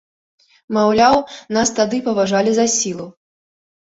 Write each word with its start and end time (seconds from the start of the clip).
Маўляў, 0.77 1.17
нас 1.57 1.71
тады 1.79 1.99
паважалі 2.07 2.51
за 2.57 2.65
сілу. 2.77 3.07